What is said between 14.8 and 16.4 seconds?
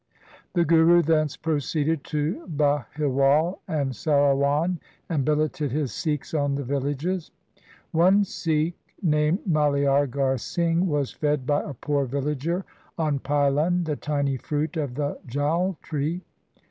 the jal tree.